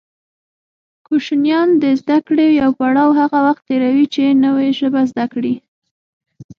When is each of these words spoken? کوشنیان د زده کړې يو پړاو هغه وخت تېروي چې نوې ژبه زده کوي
کوشنیان 1.07 1.69
د 1.81 1.83
زده 2.01 2.17
کړې 2.27 2.47
يو 2.61 2.69
پړاو 2.79 3.17
هغه 3.19 3.39
وخت 3.47 3.63
تېروي 3.69 4.05
چې 4.13 4.39
نوې 4.45 4.69
ژبه 4.79 5.01
زده 5.11 5.25
کوي 5.33 5.55